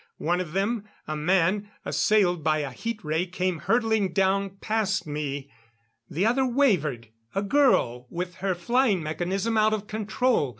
One 0.17 0.39
of 0.41 0.53
them 0.53 0.85
a 1.07 1.15
man 1.15 1.69
assailed 1.85 2.43
by 2.43 2.57
a 2.61 2.71
heat 2.71 3.03
ray, 3.03 3.27
came 3.27 3.59
hurtling 3.59 4.13
down 4.13 4.57
past 4.59 5.05
me. 5.05 5.51
The 6.09 6.25
other 6.25 6.43
wavered 6.43 7.09
a 7.35 7.43
girl 7.43 8.07
with 8.09 8.37
her 8.37 8.55
flying 8.55 9.03
mechanism 9.03 9.57
out 9.57 9.73
of 9.75 9.85
control. 9.85 10.49